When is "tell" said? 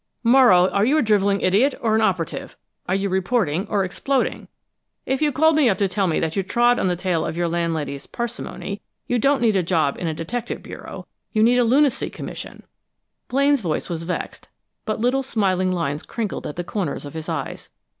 5.87-6.07